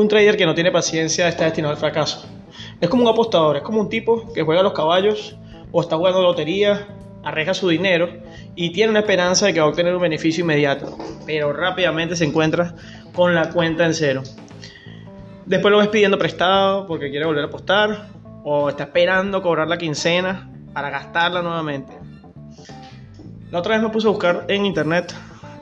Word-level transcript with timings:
un 0.00 0.08
trader 0.08 0.36
que 0.36 0.46
no 0.46 0.54
tiene 0.54 0.70
paciencia 0.70 1.28
está 1.28 1.44
destinado 1.44 1.72
al 1.72 1.80
fracaso. 1.80 2.26
Es 2.80 2.88
como 2.88 3.02
un 3.02 3.08
apostador, 3.08 3.56
es 3.56 3.62
como 3.62 3.80
un 3.80 3.88
tipo 3.88 4.32
que 4.32 4.42
juega 4.42 4.60
a 4.60 4.64
los 4.64 4.72
caballos 4.72 5.36
o 5.72 5.80
está 5.80 5.96
jugando 5.96 6.22
lotería, 6.22 6.86
arriesga 7.24 7.54
su 7.54 7.68
dinero 7.68 8.08
y 8.54 8.70
tiene 8.70 8.90
una 8.90 9.00
esperanza 9.00 9.46
de 9.46 9.54
que 9.54 9.60
va 9.60 9.66
a 9.66 9.68
obtener 9.68 9.94
un 9.94 10.02
beneficio 10.02 10.42
inmediato, 10.42 10.96
pero 11.26 11.52
rápidamente 11.52 12.16
se 12.16 12.24
encuentra 12.24 12.74
con 13.12 13.34
la 13.34 13.50
cuenta 13.50 13.84
en 13.84 13.94
cero. 13.94 14.22
Después 15.46 15.72
lo 15.72 15.78
ves 15.78 15.88
pidiendo 15.88 16.18
prestado 16.18 16.86
porque 16.86 17.10
quiere 17.10 17.26
volver 17.26 17.44
a 17.44 17.46
apostar 17.46 18.08
o 18.44 18.68
está 18.68 18.84
esperando 18.84 19.42
cobrar 19.42 19.68
la 19.68 19.78
quincena 19.78 20.50
para 20.72 20.90
gastarla 20.90 21.42
nuevamente. 21.42 21.92
La 23.50 23.60
otra 23.60 23.74
vez 23.74 23.82
me 23.82 23.88
puse 23.88 24.06
a 24.06 24.10
buscar 24.10 24.44
en 24.48 24.66
internet 24.66 25.14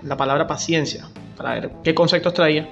la 0.03 0.17
palabra 0.17 0.47
paciencia 0.47 1.09
para 1.37 1.55
ver 1.55 1.71
qué 1.85 1.95
conceptos 1.95 2.35
traía. 2.35 2.69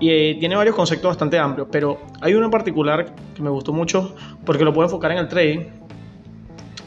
Y 0.00 0.10
eh, 0.10 0.36
tiene 0.40 0.56
varios 0.56 0.74
conceptos 0.74 1.10
bastante 1.10 1.38
amplios, 1.38 1.68
pero 1.70 2.00
hay 2.20 2.34
uno 2.34 2.46
en 2.46 2.50
particular 2.50 3.14
que 3.34 3.42
me 3.42 3.50
gustó 3.50 3.72
mucho 3.72 4.14
porque 4.44 4.64
lo 4.64 4.72
puedo 4.72 4.86
enfocar 4.86 5.12
en 5.12 5.18
el 5.18 5.28
trading. 5.28 5.66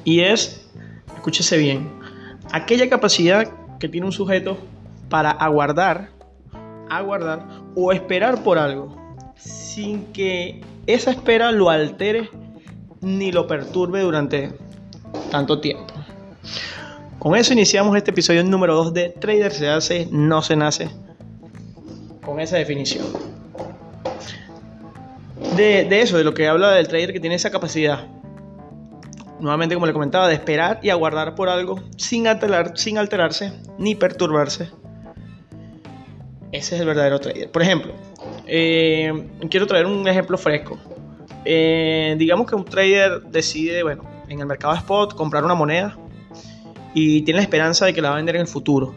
Y 0.03 0.19
es, 0.19 0.69
escúchese 1.15 1.57
bien, 1.57 1.89
aquella 2.51 2.89
capacidad 2.89 3.47
que 3.79 3.89
tiene 3.89 4.05
un 4.05 4.11
sujeto 4.11 4.57
para 5.09 5.31
aguardar, 5.31 6.09
aguardar 6.89 7.45
o 7.75 7.91
esperar 7.91 8.43
por 8.43 8.57
algo 8.57 8.95
sin 9.37 10.05
que 10.13 10.61
esa 10.87 11.11
espera 11.11 11.51
lo 11.51 11.69
altere 11.69 12.29
ni 13.01 13.31
lo 13.31 13.47
perturbe 13.47 14.01
durante 14.01 14.53
tanto 15.31 15.59
tiempo. 15.59 15.93
Con 17.19 17.35
eso 17.35 17.53
iniciamos 17.53 17.95
este 17.97 18.11
episodio 18.11 18.43
número 18.43 18.75
2 18.75 18.93
de 18.93 19.09
Trader 19.09 19.51
se 19.51 19.69
hace, 19.69 20.07
no 20.11 20.41
se 20.41 20.55
nace, 20.55 20.89
con 22.25 22.39
esa 22.39 22.57
definición. 22.57 23.05
De, 25.55 26.01
eso, 26.01 26.17
de 26.17 26.23
lo 26.23 26.33
que 26.33 26.47
habla 26.47 26.71
del 26.71 26.87
trader 26.87 27.13
que 27.13 27.19
tiene 27.19 27.35
esa 27.35 27.49
capacidad, 27.49 28.07
nuevamente 29.39 29.75
como 29.75 29.85
le 29.85 29.93
comentaba, 29.93 30.27
de 30.27 30.33
esperar 30.33 30.79
y 30.81 30.89
aguardar 30.89 31.35
por 31.35 31.47
algo 31.47 31.81
sin, 31.95 32.27
alterar, 32.27 32.77
sin 32.77 32.97
alterarse 32.97 33.53
ni 33.77 33.95
perturbarse. 33.95 34.69
Ese 36.51 36.75
es 36.75 36.81
el 36.81 36.87
verdadero 36.87 37.19
trader. 37.19 37.51
Por 37.51 37.61
ejemplo, 37.61 37.93
eh, 38.47 39.11
quiero 39.49 39.67
traer 39.67 39.85
un 39.85 40.07
ejemplo 40.07 40.37
fresco. 40.37 40.77
Eh, 41.45 42.15
digamos 42.17 42.47
que 42.47 42.55
un 42.55 42.65
trader 42.65 43.21
decide, 43.23 43.83
bueno, 43.83 44.03
en 44.27 44.39
el 44.39 44.45
mercado 44.45 44.73
spot 44.73 45.15
comprar 45.15 45.43
una 45.43 45.53
moneda 45.53 45.97
y 46.93 47.21
tiene 47.21 47.39
la 47.39 47.43
esperanza 47.43 47.85
de 47.85 47.93
que 47.93 48.01
la 48.01 48.09
va 48.09 48.15
a 48.15 48.17
vender 48.17 48.35
en 48.35 48.41
el 48.41 48.47
futuro 48.47 48.95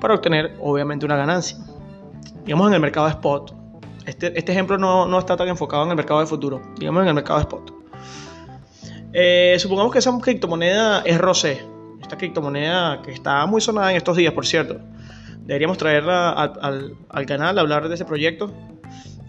para 0.00 0.14
obtener 0.14 0.56
obviamente 0.60 1.06
una 1.06 1.16
ganancia. 1.16 1.58
Digamos 2.50 2.66
en 2.66 2.74
el 2.74 2.80
mercado 2.80 3.06
spot. 3.06 3.54
Este, 4.06 4.36
este 4.36 4.50
ejemplo 4.50 4.76
no, 4.76 5.06
no, 5.06 5.20
está 5.20 5.36
tan 5.36 5.46
enfocado 5.46 5.84
en 5.84 5.90
el 5.90 5.96
mercado 5.96 6.18
de 6.18 6.26
futuro, 6.26 6.60
digamos 6.76 7.02
en 7.02 7.08
el 7.10 7.14
mercado 7.14 7.38
spot. 7.38 7.72
Eh, 9.12 9.54
supongamos 9.60 9.92
que 9.92 10.00
esa 10.00 10.18
criptomoneda 10.18 11.02
es 11.02 11.16
Rosé, 11.18 11.64
esta 12.02 12.18
criptomoneda 12.18 13.02
que 13.02 13.12
está 13.12 13.46
muy 13.46 13.60
sonada 13.60 13.92
en 13.92 13.98
estos 13.98 14.16
días, 14.16 14.32
por 14.32 14.48
cierto. 14.48 14.80
Deberíamos 15.42 15.78
traerla 15.78 16.30
al, 16.30 16.96
al 17.08 17.24
canal, 17.24 17.56
hablar 17.56 17.88
de 17.88 17.94
ese 17.94 18.04
proyecto, 18.04 18.52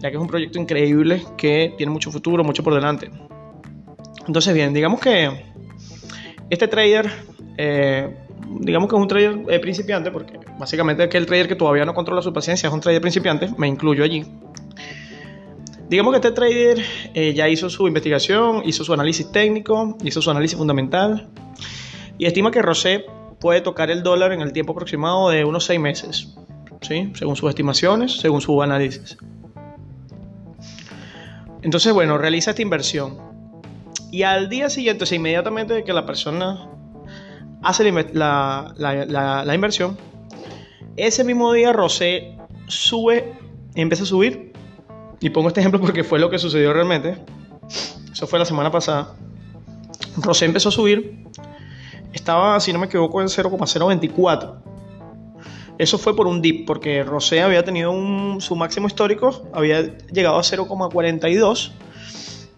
ya 0.00 0.10
que 0.10 0.16
es 0.16 0.20
un 0.20 0.26
proyecto 0.26 0.58
increíble 0.58 1.22
que 1.36 1.74
tiene 1.76 1.92
mucho 1.92 2.10
futuro, 2.10 2.42
mucho 2.42 2.64
por 2.64 2.74
delante. 2.74 3.08
Entonces, 4.26 4.52
bien, 4.52 4.74
digamos 4.74 4.98
que 4.98 5.44
este 6.50 6.66
trader, 6.66 7.08
eh, 7.56 8.21
digamos 8.60 8.88
que 8.88 8.96
es 8.96 9.02
un 9.02 9.08
trader 9.08 9.38
eh, 9.48 9.58
principiante, 9.60 10.10
porque 10.10 10.38
básicamente 10.58 11.04
es 11.04 11.14
el 11.14 11.26
trader 11.26 11.48
que 11.48 11.56
todavía 11.56 11.84
no 11.84 11.94
controla 11.94 12.22
su 12.22 12.32
paciencia 12.32 12.68
es 12.68 12.72
un 12.72 12.80
trader 12.80 13.00
principiante, 13.00 13.48
me 13.56 13.68
incluyo 13.68 14.04
allí. 14.04 14.24
Digamos 15.88 16.12
que 16.12 16.16
este 16.16 16.30
trader 16.32 16.82
eh, 17.12 17.34
ya 17.34 17.48
hizo 17.48 17.68
su 17.68 17.86
investigación, 17.86 18.62
hizo 18.64 18.82
su 18.82 18.94
análisis 18.94 19.30
técnico, 19.30 19.96
hizo 20.02 20.22
su 20.22 20.30
análisis 20.30 20.56
fundamental 20.56 21.28
y 22.16 22.26
estima 22.26 22.50
que 22.50 22.62
Rosé 22.62 23.04
puede 23.40 23.60
tocar 23.60 23.90
el 23.90 24.02
dólar 24.02 24.32
en 24.32 24.40
el 24.40 24.52
tiempo 24.52 24.72
aproximado 24.72 25.28
de 25.28 25.44
unos 25.44 25.64
6 25.64 25.80
meses, 25.80 26.34
¿sí? 26.80 27.12
según 27.14 27.36
sus 27.36 27.50
estimaciones, 27.50 28.12
según 28.12 28.40
su 28.40 28.62
análisis. 28.62 29.18
Entonces, 31.62 31.92
bueno, 31.92 32.18
realiza 32.18 32.50
esta 32.50 32.62
inversión. 32.62 33.18
Y 34.10 34.24
al 34.24 34.48
día 34.48 34.68
siguiente, 34.68 35.04
o 35.04 35.06
sea, 35.06 35.16
inmediatamente 35.16 35.74
de 35.74 35.84
que 35.84 35.92
la 35.92 36.04
persona 36.04 36.68
hace 37.62 37.90
la, 38.12 38.74
la, 38.76 39.54
inversión, 39.54 39.96
ese 40.96 41.24
mismo 41.24 41.52
día 41.52 41.72
Rosé 41.72 42.36
sube, 42.66 43.34
empieza 43.74 44.04
a 44.04 44.06
subir. 44.06 44.52
Y 45.20 45.30
pongo 45.30 45.48
este 45.48 45.60
ejemplo 45.60 45.80
porque 45.80 46.02
fue 46.02 46.18
lo 46.18 46.30
que 46.30 46.38
sucedió 46.38 46.72
realmente. 46.72 47.16
Eso 48.12 48.26
fue 48.26 48.38
la 48.38 48.44
semana 48.44 48.70
pasada. 48.70 49.14
Rosé 50.16 50.46
empezó 50.46 50.70
a 50.70 50.72
subir. 50.72 51.24
Estaba, 52.12 52.58
si 52.60 52.72
no 52.72 52.78
me 52.78 52.86
equivoco, 52.86 53.22
en 53.22 53.28
0,024. 53.28 54.62
Eso 55.78 55.98
fue 55.98 56.14
por 56.14 56.26
un 56.26 56.42
dip, 56.42 56.66
porque 56.66 57.02
Rosé 57.02 57.40
había 57.40 57.64
tenido 57.64 57.92
su 58.40 58.56
máximo 58.56 58.86
histórico, 58.86 59.48
había 59.52 59.96
llegado 60.12 60.36
a 60.36 60.42
0,42. 60.42 61.72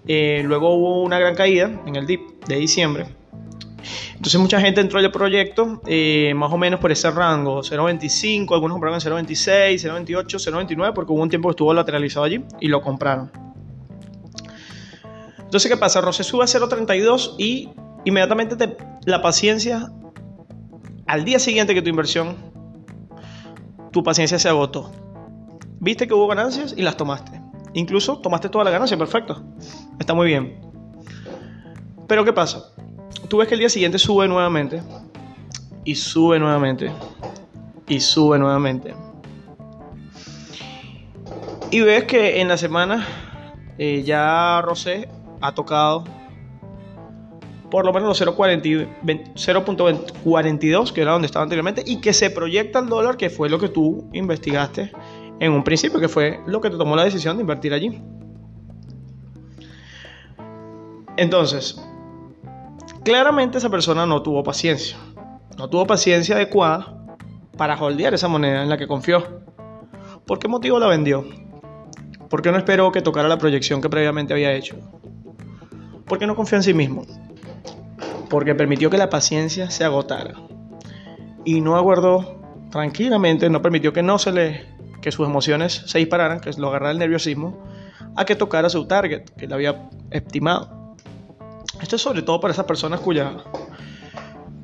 Eh, 0.07 0.43
luego 0.45 0.75
hubo 0.75 1.03
una 1.03 1.19
gran 1.19 1.35
caída 1.35 1.71
en 1.87 1.97
el 1.97 2.07
dip 2.07 2.45
de 2.47 2.57
diciembre. 2.57 3.07
Entonces 4.15 4.41
mucha 4.41 4.61
gente 4.61 4.81
entró 4.81 4.99
al 4.99 5.11
proyecto 5.11 5.83
eh, 5.87 6.33
más 6.35 6.53
o 6.53 6.57
menos 6.57 6.81
por 6.81 6.91
ese 6.91 7.11
rango, 7.11 7.61
0.25, 7.61 8.55
algunos 8.55 8.77
compraron 8.77 9.01
en 9.01 9.27
0.26, 9.27 10.07
0.28, 10.07 10.67
0.29, 10.67 10.93
porque 10.95 11.13
hubo 11.13 11.23
un 11.23 11.29
tiempo 11.29 11.49
que 11.49 11.53
estuvo 11.53 11.75
lateralizado 11.75 12.25
allí 12.25 12.45
y 12.61 12.69
lo 12.69 12.81
compraron. 12.81 13.31
Entonces, 15.39 15.71
¿qué 15.71 15.77
pasa? 15.77 16.01
Rosé 16.01 16.25
sube 16.25 16.45
a 16.45 16.47
0.32 16.47 17.35
y 17.39 17.71
inmediatamente 18.05 18.77
la 19.05 19.21
paciencia, 19.21 19.93
al 21.07 21.25
día 21.25 21.39
siguiente 21.39 21.75
que 21.75 21.83
tu 21.83 21.91
inversión 21.91 22.55
tu 23.95 24.03
paciencia 24.03 24.41
se 24.41 24.49
agotó. 24.49 24.91
Viste 25.79 26.09
que 26.09 26.15
hubo 26.15 26.27
ganancias 26.27 26.75
y 26.77 26.83
las 26.83 26.97
tomaste. 26.97 27.41
Incluso 27.75 28.19
tomaste 28.19 28.49
toda 28.49 28.65
la 28.65 28.73
ganancia, 28.73 28.99
perfecto. 28.99 29.45
Está 30.01 30.15
muy 30.15 30.27
bien. 30.27 30.61
Pero 32.09 32.25
¿qué 32.25 32.33
pasa? 32.33 32.73
Tú 33.29 33.39
ves 33.39 33.49
que 33.49 33.55
el 33.55 33.61
día 33.61 33.69
siguiente 33.69 33.99
sube 33.99 34.29
nuevamente. 34.29 34.83
Y 35.85 35.95
sube 35.95 36.39
nuevamente. 36.39 36.91
Y 37.89 38.01
sube 38.01 38.39
nuevamente. 38.39 38.95
Y 41.71 41.81
ves 41.81 42.05
que 42.05 42.41
en 42.41 42.49
la 42.49 42.57
semana 42.57 43.07
eh, 43.79 44.03
ya 44.05 44.61
Rosé 44.63 45.09
ha 45.41 45.53
tocado 45.53 46.05
por 47.75 47.85
lo 47.85 47.93
menos 47.93 48.09
los 48.09 48.23
0.42, 48.23 50.93
que 50.93 51.03
era 51.03 51.11
donde 51.11 51.27
estaba 51.27 51.43
anteriormente, 51.43 51.83
y 51.85 52.01
que 52.01 52.13
se 52.13 52.31
proyecta 52.31 52.79
el 52.79 52.89
dólar, 52.89 53.17
que 53.17 53.31
fue 53.31 53.49
lo 53.49 53.59
que 53.59 53.69
tú 53.69 54.09
investigaste 54.13 54.93
en 55.41 55.51
un 55.51 55.65
principio, 55.65 55.99
que 55.99 56.07
fue 56.07 56.39
lo 56.47 56.61
que 56.61 56.71
te 56.71 56.77
tomó 56.77 56.95
la 56.95 57.03
decisión 57.03 57.37
de 57.37 57.41
invertir 57.41 57.75
allí. 57.75 58.01
Entonces, 61.17 61.85
claramente 63.05 63.59
esa 63.59 63.71
persona 63.71 64.07
no 64.07 64.23
tuvo 64.23 64.43
paciencia. 64.43 64.97
No 65.57 65.69
tuvo 65.69 65.87
paciencia 65.87 66.35
adecuada 66.35 67.07
para 67.57 67.81
holdear 67.81 68.15
esa 68.15 68.29
moneda 68.29 68.63
en 68.63 68.69
la 68.69 68.77
que 68.77 68.89
confió. 68.89 69.43
¿Por 70.27 70.39
qué 70.39 70.49
motivo 70.49 70.79
la 70.79 70.89
vendió? 70.89 71.25
¿Por 72.29 72.43
qué 72.43 72.51
no 72.51 72.59
esperó 72.59 72.91
que 72.91 73.03
tocara 73.03 73.29
la 73.29 73.39
proyección 73.39 73.81
que 73.81 73.89
previamente 73.89 74.33
había 74.33 74.53
hecho? 74.53 74.77
¿Por 76.07 76.19
qué 76.19 76.27
no 76.27 76.35
confió 76.35 76.57
en 76.57 76.63
sí 76.65 76.75
mismo? 76.75 77.05
porque 78.35 78.57
permitió 78.57 78.91
que 78.91 78.99
la 78.99 79.11
paciencia 79.11 79.71
se 79.71 79.85
agotara 79.85 80.35
y 81.45 81.61
no 81.61 81.77
aguardó 81.77 82.41
tranquilamente, 82.69 83.49
no 83.49 83.63
permitió 83.63 83.93
que 83.93 84.03
no 84.03 84.19
se 84.19 84.33
le 84.33 84.75
que 85.01 85.13
sus 85.13 85.29
emociones 85.29 85.85
se 85.87 85.99
dispararan, 85.99 86.41
que 86.41 86.51
lo 86.59 86.69
agarrara 86.69 86.91
el 86.91 86.99
nerviosismo, 86.99 87.63
a 88.17 88.25
que 88.25 88.35
tocara 88.35 88.69
su 88.71 88.89
target, 88.89 89.31
que 89.37 89.47
le 89.47 89.55
había 89.55 89.89
estimado. 90.11 90.84
Esto 91.85 91.97
es 91.97 92.03
sobre 92.03 92.23
todo 92.23 92.41
para 92.41 92.53
esas 92.53 92.65
personas 92.65 93.01
cuya, 93.01 93.31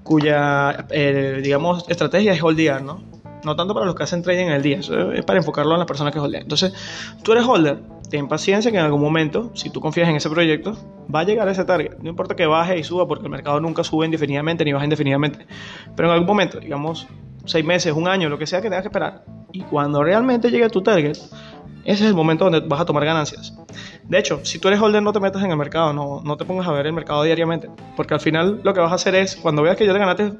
cuya 0.02 0.86
eh, 0.88 1.40
digamos, 1.42 1.84
estrategia 1.90 2.32
es 2.32 2.42
holdear, 2.42 2.80
¿no? 2.80 3.02
No 3.44 3.56
tanto 3.56 3.74
para 3.74 3.84
los 3.84 3.94
que 3.94 4.04
hacen 4.04 4.22
trading 4.22 4.46
en 4.46 4.52
el 4.52 4.62
día, 4.62 4.78
eso 4.78 5.12
es 5.12 5.22
para 5.26 5.38
enfocarlo 5.38 5.72
en 5.72 5.80
las 5.80 5.86
personas 5.86 6.14
que 6.14 6.18
holdean. 6.18 6.44
Entonces, 6.44 6.72
tú 7.22 7.32
eres 7.32 7.44
holder, 7.44 7.82
ten 8.08 8.26
paciencia 8.26 8.70
que 8.70 8.78
en 8.78 8.84
algún 8.84 9.02
momento, 9.02 9.50
si 9.52 9.68
tú 9.68 9.82
confías 9.82 10.08
en 10.08 10.16
ese 10.16 10.30
proyecto, 10.30 10.78
va 11.14 11.20
a 11.20 11.24
llegar 11.24 11.46
a 11.46 11.52
ese 11.52 11.66
target. 11.66 11.98
No 11.98 12.08
importa 12.08 12.34
que 12.34 12.46
baje 12.46 12.78
y 12.78 12.84
suba, 12.84 13.06
porque 13.06 13.24
el 13.24 13.30
mercado 13.30 13.60
nunca 13.60 13.84
sube 13.84 14.06
indefinidamente 14.06 14.64
ni 14.64 14.72
baja 14.72 14.84
indefinidamente. 14.84 15.46
Pero 15.94 16.08
en 16.08 16.14
algún 16.14 16.26
momento, 16.26 16.58
digamos, 16.58 17.06
seis 17.44 17.66
meses, 17.66 17.92
un 17.92 18.08
año, 18.08 18.30
lo 18.30 18.38
que 18.38 18.46
sea 18.46 18.62
que 18.62 18.70
tengas 18.70 18.80
que 18.80 18.88
esperar. 18.88 19.26
Y 19.52 19.60
cuando 19.64 20.02
realmente 20.02 20.50
llegue 20.50 20.64
a 20.64 20.70
tu 20.70 20.80
target, 20.80 21.18
ese 21.84 22.04
es 22.04 22.08
el 22.08 22.14
momento 22.14 22.44
donde 22.44 22.60
vas 22.60 22.80
a 22.80 22.86
tomar 22.86 23.04
ganancias. 23.04 23.54
De 24.10 24.18
hecho, 24.18 24.40
si 24.44 24.58
tú 24.58 24.66
eres 24.66 24.80
holder, 24.80 25.04
no 25.04 25.12
te 25.12 25.20
metas 25.20 25.40
en 25.44 25.52
el 25.52 25.56
mercado, 25.56 25.92
no, 25.92 26.20
no 26.24 26.36
te 26.36 26.44
pongas 26.44 26.66
a 26.66 26.72
ver 26.72 26.84
el 26.84 26.92
mercado 26.92 27.22
diariamente. 27.22 27.70
Porque 27.96 28.12
al 28.12 28.18
final 28.18 28.60
lo 28.64 28.74
que 28.74 28.80
vas 28.80 28.90
a 28.90 28.96
hacer 28.96 29.14
es, 29.14 29.36
cuando 29.36 29.62
veas 29.62 29.76
que 29.76 29.86
ya 29.86 29.92
te 29.92 30.00
ganaste 30.00 30.32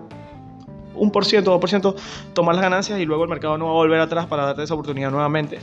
un 0.97 1.13
por 1.13 1.25
ciento, 1.25 1.53
dos 1.53 1.61
por 1.61 1.71
ciento, 1.71 1.95
tomar 2.33 2.57
las 2.57 2.63
ganancias 2.63 2.99
y 2.99 3.07
luego 3.07 3.23
el 3.23 3.31
mercado 3.31 3.57
no 3.59 3.67
va 3.67 3.71
a 3.71 3.75
volver 3.75 4.01
atrás 4.01 4.27
para 4.27 4.45
darte 4.45 4.65
esa 4.65 4.75
oportunidad 4.75 5.13
nuevamente. 5.13 5.61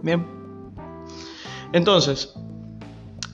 Bien. 0.00 0.24
Entonces, 1.72 2.34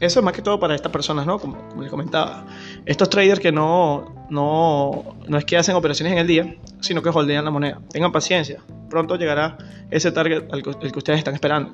eso 0.01 0.21
es 0.21 0.25
más 0.25 0.33
que 0.33 0.41
todo 0.41 0.59
para 0.59 0.75
estas 0.75 0.91
personas, 0.91 1.27
¿no? 1.27 1.39
Como, 1.39 1.59
les 1.79 1.91
comentaba. 1.91 2.47
Estos 2.87 3.11
traders 3.11 3.39
que 3.39 3.53
no, 3.53 4.27
no, 4.31 5.15
no 5.29 5.37
es 5.37 5.45
que 5.45 5.59
hacen 5.59 5.77
operaciones 5.77 6.15
en 6.15 6.21
el 6.21 6.27
día, 6.27 6.57
sino 6.81 7.03
que 7.03 7.11
holdean 7.11 7.45
la 7.45 7.51
moneda. 7.51 7.83
Tengan 7.91 8.13
paciencia. 8.13 8.63
Pronto 8.89 9.17
llegará 9.17 9.59
ese 9.91 10.11
target 10.11 10.51
al 10.51 10.61
el 10.61 10.91
que 10.91 10.99
ustedes 10.99 11.19
están 11.19 11.35
esperando. 11.35 11.73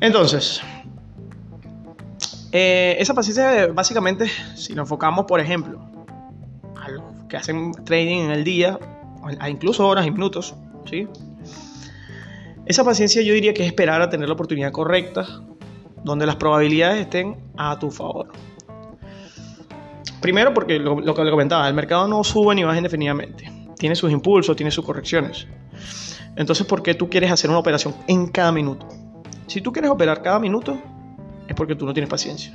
Entonces, 0.00 0.60
eh, 2.52 2.96
esa 2.98 3.14
paciencia 3.14 3.68
básicamente, 3.68 4.30
si 4.54 4.74
nos 4.74 4.84
enfocamos, 4.84 5.26
por 5.26 5.40
ejemplo, 5.40 5.80
a 6.82 6.88
los 6.90 7.04
que 7.28 7.36
hacen 7.36 7.72
trading 7.84 8.24
en 8.24 8.30
el 8.30 8.44
día, 8.44 8.78
a 9.38 9.50
incluso 9.50 9.86
horas 9.86 10.06
y 10.06 10.10
minutos, 10.10 10.54
¿sí? 10.88 11.08
Esa 12.66 12.84
paciencia 12.84 13.22
yo 13.22 13.32
diría 13.34 13.54
que 13.54 13.62
es 13.62 13.68
esperar 13.68 14.02
a 14.02 14.10
tener 14.10 14.28
la 14.28 14.34
oportunidad 14.34 14.72
correcta, 14.72 15.26
donde 16.02 16.26
las 16.26 16.36
probabilidades 16.36 17.02
estén 17.02 17.36
a 17.56 17.78
tu 17.78 17.90
favor. 17.90 18.28
Primero 20.20 20.52
porque 20.54 20.78
lo, 20.78 21.00
lo 21.00 21.14
que 21.14 21.24
le 21.24 21.30
comentaba, 21.30 21.68
el 21.68 21.74
mercado 21.74 22.08
no 22.08 22.24
sube 22.24 22.54
ni 22.54 22.64
baja 22.64 22.78
indefinidamente. 22.78 23.52
Tiene 23.78 23.94
sus 23.94 24.10
impulsos, 24.10 24.56
tiene 24.56 24.70
sus 24.70 24.84
correcciones. 24.84 25.46
Entonces, 26.36 26.66
¿por 26.66 26.82
qué 26.82 26.94
tú 26.94 27.08
quieres 27.08 27.30
hacer 27.30 27.50
una 27.50 27.58
operación 27.58 27.94
en 28.08 28.28
cada 28.28 28.50
minuto? 28.52 28.88
Si 29.46 29.60
tú 29.60 29.72
quieres 29.72 29.90
operar 29.90 30.22
cada 30.22 30.38
minuto, 30.38 30.80
es 31.48 31.54
porque 31.54 31.74
tú 31.74 31.86
no 31.86 31.92
tienes 31.92 32.10
paciencia. 32.10 32.52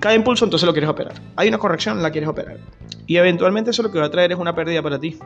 Cada 0.00 0.14
impulso 0.14 0.44
entonces 0.44 0.66
lo 0.66 0.72
quieres 0.72 0.90
operar. 0.90 1.14
Hay 1.36 1.48
una 1.48 1.58
corrección, 1.58 2.02
la 2.02 2.10
quieres 2.10 2.28
operar. 2.28 2.58
Y 3.06 3.16
eventualmente 3.16 3.70
eso 3.70 3.82
lo 3.82 3.90
que 3.90 3.98
va 3.98 4.06
a 4.06 4.10
traer 4.10 4.32
es 4.32 4.38
una 4.38 4.54
pérdida 4.54 4.82
para 4.82 4.98
ti. 4.98 5.18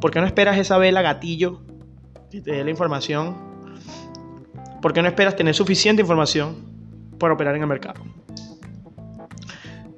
¿Por 0.00 0.10
qué 0.10 0.20
no 0.20 0.26
esperas 0.26 0.58
esa 0.58 0.78
vela 0.78 1.02
gatillo 1.02 1.60
que 2.30 2.40
te 2.40 2.52
dé 2.52 2.64
la 2.64 2.70
información? 2.70 3.36
¿Por 4.80 4.92
qué 4.92 5.02
no 5.02 5.08
esperas 5.08 5.36
tener 5.36 5.54
suficiente 5.54 6.02
información 6.02 6.56
para 7.18 7.34
operar 7.34 7.56
en 7.56 7.62
el 7.62 7.68
mercado? 7.68 8.02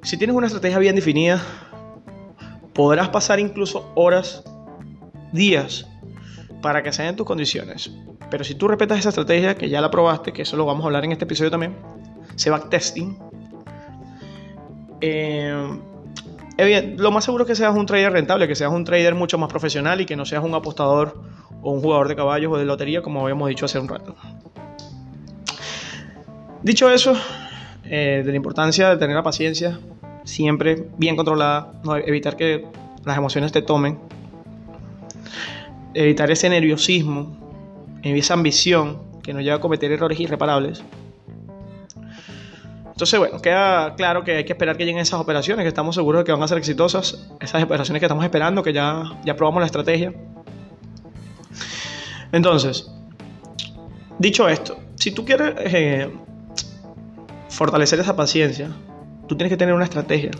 Si 0.03 0.17
tienes 0.17 0.35
una 0.35 0.47
estrategia 0.47 0.79
bien 0.79 0.95
definida, 0.95 1.41
podrás 2.73 3.09
pasar 3.09 3.39
incluso 3.39 3.91
horas, 3.95 4.43
días, 5.31 5.87
para 6.61 6.83
que 6.83 6.93
sean 6.93 7.15
tus 7.15 7.25
condiciones. 7.25 7.91
Pero 8.29 8.43
si 8.43 8.55
tú 8.55 8.67
respetas 8.67 8.99
esa 8.99 9.09
estrategia, 9.09 9.55
que 9.55 9.69
ya 9.69 9.81
la 9.81 9.89
probaste, 9.89 10.33
que 10.33 10.41
eso 10.41 10.57
lo 10.57 10.65
vamos 10.65 10.83
a 10.83 10.87
hablar 10.87 11.05
en 11.05 11.13
este 11.13 11.25
episodio 11.25 11.51
también, 11.51 11.75
se 12.35 12.49
backtesting, 12.49 13.17
eh, 14.99 15.77
lo 16.97 17.11
más 17.11 17.23
seguro 17.23 17.43
es 17.43 17.47
que 17.47 17.55
seas 17.55 17.75
un 17.75 17.85
trader 17.85 18.11
rentable, 18.11 18.47
que 18.47 18.55
seas 18.55 18.71
un 18.71 18.83
trader 18.83 19.15
mucho 19.15 19.37
más 19.37 19.49
profesional 19.49 20.01
y 20.01 20.05
que 20.05 20.15
no 20.15 20.25
seas 20.25 20.43
un 20.43 20.55
apostador 20.55 21.21
o 21.61 21.71
un 21.71 21.81
jugador 21.81 22.07
de 22.07 22.15
caballos 22.15 22.51
o 22.53 22.57
de 22.57 22.65
lotería, 22.65 23.01
como 23.01 23.21
habíamos 23.21 23.49
dicho 23.49 23.65
hace 23.65 23.79
un 23.79 23.87
rato. 23.87 24.15
Dicho 26.63 26.89
eso, 26.89 27.13
eh, 27.85 28.23
de 28.25 28.31
la 28.31 28.35
importancia 28.35 28.89
de 28.89 28.97
tener 28.97 29.15
la 29.15 29.23
paciencia 29.23 29.79
siempre 30.23 30.87
bien 30.97 31.15
controlada, 31.15 31.73
evitar 32.05 32.35
que 32.35 32.65
las 33.05 33.17
emociones 33.17 33.51
te 33.51 33.61
tomen, 33.61 33.99
evitar 35.93 36.29
ese 36.31 36.49
nerviosismo, 36.49 37.46
esa 38.03 38.33
ambición 38.33 39.01
que 39.23 39.33
nos 39.33 39.43
lleva 39.43 39.57
a 39.57 39.59
cometer 39.59 39.91
errores 39.91 40.19
irreparables. 40.19 40.83
Entonces, 42.97 43.19
bueno, 43.19 43.39
queda 43.39 43.93
claro 43.95 44.23
que 44.23 44.37
hay 44.37 44.43
que 44.43 44.53
esperar 44.53 44.75
que 44.75 44.83
lleguen 44.83 44.99
esas 44.99 45.19
operaciones, 45.19 45.63
que 45.63 45.67
estamos 45.67 45.93
seguros 45.93 46.21
de 46.21 46.25
que 46.25 46.31
van 46.31 46.41
a 46.41 46.47
ser 46.47 46.57
exitosas, 46.57 47.29
esas 47.39 47.63
operaciones 47.63 47.99
que 47.99 48.05
estamos 48.07 48.23
esperando, 48.23 48.63
que 48.63 48.73
ya, 48.73 49.03
ya 49.23 49.35
probamos 49.35 49.59
la 49.59 49.67
estrategia. 49.67 50.13
Entonces, 52.31 52.91
dicho 54.17 54.49
esto, 54.49 54.79
si 54.95 55.11
tú 55.11 55.25
quieres 55.25 55.53
eh, 55.59 56.09
fortalecer 57.49 57.99
esa 57.99 58.15
paciencia, 58.15 58.71
tú 59.27 59.37
tienes 59.37 59.51
que 59.51 59.57
tener 59.57 59.75
una 59.75 59.83
estrategia. 59.83 60.31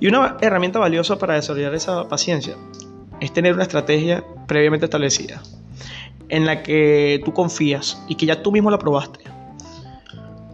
Y 0.00 0.08
una 0.08 0.36
herramienta 0.40 0.78
valiosa 0.78 1.16
para 1.16 1.34
desarrollar 1.34 1.74
esa 1.74 2.08
paciencia 2.08 2.56
es 3.20 3.32
tener 3.32 3.54
una 3.54 3.62
estrategia 3.62 4.24
previamente 4.48 4.86
establecida, 4.86 5.42
en 6.30 6.46
la 6.46 6.62
que 6.62 7.20
tú 7.24 7.32
confías 7.32 8.02
y 8.08 8.14
que 8.14 8.26
ya 8.26 8.42
tú 8.42 8.52
mismo 8.52 8.70
la 8.70 8.78
probaste. 8.78 9.20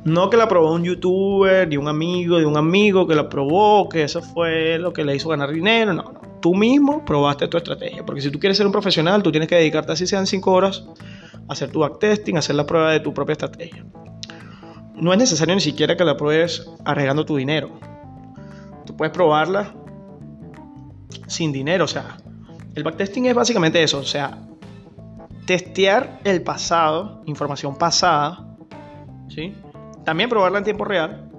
No 0.05 0.31
que 0.31 0.37
la 0.37 0.47
probó 0.47 0.73
un 0.73 0.85
youtuber, 0.85 1.69
de 1.69 1.79
un 1.79 1.89
amigo, 1.89 2.39
de 2.39 2.47
un 2.47 2.57
amigo 2.57 3.09
que 3.09 3.15
la 3.17 3.29
probó, 3.29 3.89
que 3.89 4.05
eso 4.05 4.23
fue 4.23 4.79
lo 4.79 4.93
que 4.93 5.05
le 5.05 5.17
hizo 5.17 5.29
ganar 5.29 5.51
dinero. 5.51 5.93
No, 5.93 6.03
no. 6.05 6.21
Tú 6.41 6.55
mismo 6.55 7.05
probaste 7.05 7.49
tu 7.49 7.57
estrategia. 7.57 8.07
Porque 8.07 8.21
si 8.21 8.31
tú 8.31 8.39
quieres 8.39 8.57
ser 8.57 8.67
un 8.67 8.73
profesional, 8.73 9.23
tú 9.23 9.33
tienes 9.33 9.49
que 9.49 9.57
dedicarte, 9.57 9.93
así 9.93 10.07
sean 10.07 10.29
5 10.29 10.53
horas, 10.53 10.85
a 11.49 11.53
hacer 11.53 11.73
tu 11.73 11.81
backtesting, 11.81 12.37
a 12.37 12.39
hacer 12.39 12.55
la 12.55 12.67
prueba 12.67 12.93
de 12.93 13.01
tu 13.01 13.13
propia 13.13 13.33
estrategia. 13.33 13.85
No 14.95 15.13
es 15.13 15.19
necesario 15.19 15.57
ni 15.57 15.61
siquiera 15.61 15.97
que 15.97 16.05
la 16.05 16.17
pruebes 16.17 16.71
arriesgando 16.85 17.27
tu 17.27 17.37
dinero. 17.37 17.73
Tú 18.87 18.97
puedes 18.97 19.13
probarla 19.13 19.75
sin 21.27 21.51
dinero. 21.51 21.85
O 21.85 21.89
sea, 21.89 22.17
el 22.77 22.85
backtesting 22.85 23.27
es 23.27 23.35
básicamente 23.35 23.83
eso. 23.83 23.99
O 23.99 24.05
sea, 24.05 24.39
testear 25.47 26.21
el 26.25 26.43
pasado, 26.43 27.23
información 27.25 27.77
pasada, 27.77 28.45
¿sí? 29.29 29.55
También 30.05 30.29
probarla 30.29 30.59
en 30.59 30.65
tiempo 30.65 30.85
real, 30.85 31.31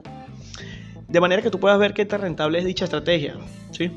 de 1.07 1.21
manera 1.21 1.41
que 1.41 1.49
tú 1.49 1.59
puedas 1.59 1.77
ver 1.77 1.93
qué 1.93 2.05
tan 2.05 2.21
rentable 2.21 2.59
es 2.59 2.65
dicha 2.65 2.85
estrategia, 2.85 3.35
¿sí? 3.71 3.91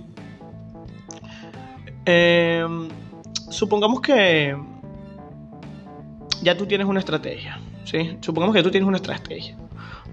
Em, 2.04 2.88
supongamos 3.50 4.00
que 4.00 4.56
ya 6.42 6.56
tú 6.56 6.66
tienes 6.66 6.86
una 6.86 7.00
estrategia, 7.00 7.60
¿sí? 7.84 8.18
Supongamos 8.20 8.54
que 8.54 8.62
tú 8.62 8.70
tienes 8.70 8.86
una 8.86 8.96
estrategia. 8.96 9.56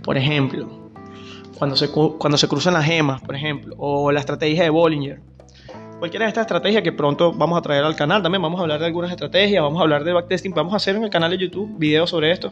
Por 0.04 0.18
ejemplo, 0.18 0.92
cuando 1.58 1.76
se, 1.76 1.90
cuando 1.90 2.38
se 2.38 2.48
cruzan 2.48 2.74
las 2.74 2.86
gemas, 2.86 3.22
por 3.22 3.36
ejemplo, 3.36 3.76
o 3.78 4.12
la 4.12 4.20
estrategia 4.20 4.64
de 4.64 4.70
Bollinger 4.70 5.22
cualquiera 6.00 6.26
de 6.26 6.30
estas 6.30 6.44
estrategias 6.44 6.84
que 6.84 6.92
pronto 6.92 7.34
vamos 7.34 7.58
a 7.58 7.62
traer 7.62 7.84
al 7.84 7.96
canal. 7.96 8.22
También 8.22 8.42
vamos 8.42 8.60
a 8.60 8.64
hablar 8.64 8.80
de 8.80 8.86
algunas 8.86 9.12
estrategias, 9.12 9.62
vamos 9.62 9.80
a 9.80 9.84
hablar 9.84 10.04
de 10.04 10.14
backtesting, 10.14 10.54
vamos 10.54 10.74
a 10.74 10.78
hacer 10.78 10.96
en 10.96 11.04
el 11.04 11.10
canal 11.10 11.32
de 11.32 11.38
YouTube 11.38 11.78
videos 11.78 12.10
sobre 12.10 12.32
esto. 12.32 12.52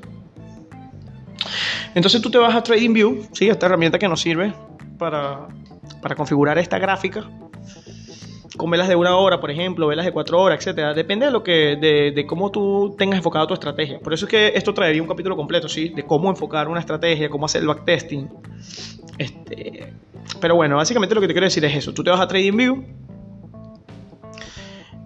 Entonces 1.94 2.22
tú 2.22 2.30
te 2.30 2.38
vas 2.38 2.56
a 2.56 2.62
TradingView, 2.62 3.28
¿sí? 3.32 3.48
esta 3.48 3.68
herramienta 3.68 3.98
que 3.98 4.08
nos 4.08 4.20
sirve 4.20 4.54
para, 4.98 5.48
para 6.02 6.16
configurar 6.16 6.58
esta 6.58 6.78
gráfica 6.78 7.30
con 8.58 8.70
velas 8.70 8.88
de 8.88 8.96
una 8.96 9.18
hora, 9.18 9.40
por 9.40 9.52
ejemplo, 9.52 9.88
velas 9.88 10.06
de 10.06 10.14
cuatro 10.14 10.40
horas, 10.40 10.60
etcétera. 10.60 10.94
Depende 10.94 11.26
de 11.26 11.32
lo 11.32 11.44
que, 11.44 11.76
de, 11.76 12.14
de, 12.16 12.26
cómo 12.26 12.52
tú 12.52 12.96
tengas 12.98 13.18
enfocado 13.18 13.48
tu 13.48 13.54
estrategia. 13.54 14.00
Por 14.00 14.14
eso 14.14 14.26
es 14.26 14.32
que 14.32 14.48
esto 14.56 14.74
traería 14.74 15.02
un 15.02 15.10
capítulo 15.10 15.36
completo, 15.36 15.68
sí, 15.68 15.90
de 15.90 16.04
cómo 16.04 16.30
enfocar 16.30 16.70
una 16.70 16.80
estrategia, 16.80 17.30
cómo 17.30 17.48
hacer 17.48 17.62
el 17.62 17.68
backtesting. 17.68 18.30
Este, 19.18 19.94
pero 20.40 20.56
bueno, 20.56 20.78
básicamente 20.78 21.14
lo 21.16 21.22
que 21.22 21.28
te 21.28 21.34
quiero 21.34 21.48
decir 21.48 21.66
es 21.66 21.76
eso. 21.76 21.94
Tú 21.94 22.02
te 22.04 22.10
vas 22.10 22.22
a 22.22 22.28
TradingView 22.28 23.05